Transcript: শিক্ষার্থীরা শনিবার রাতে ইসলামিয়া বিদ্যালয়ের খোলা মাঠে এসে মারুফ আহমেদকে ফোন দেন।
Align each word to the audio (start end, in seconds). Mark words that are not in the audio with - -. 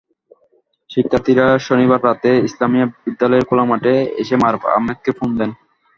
শিক্ষার্থীরা 0.89 1.45
শনিবার 1.67 1.99
রাতে 2.03 2.31
ইসলামিয়া 2.47 2.85
বিদ্যালয়ের 3.03 3.47
খোলা 3.49 3.65
মাঠে 3.69 3.93
এসে 4.21 4.35
মারুফ 4.41 4.63
আহমেদকে 4.69 5.11
ফোন 5.17 5.29
দেন। 5.39 5.51